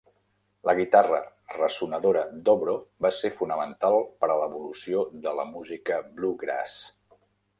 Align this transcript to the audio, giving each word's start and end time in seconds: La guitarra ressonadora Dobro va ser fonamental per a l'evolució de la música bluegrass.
La 0.67 0.73
guitarra 0.77 1.17
ressonadora 1.57 2.23
Dobro 2.47 2.73
va 3.07 3.11
ser 3.17 3.31
fonamental 3.37 3.99
per 4.23 4.31
a 4.31 4.39
l'evolució 4.43 5.03
de 5.27 5.37
la 5.41 5.47
música 5.53 6.03
bluegrass. 6.19 6.77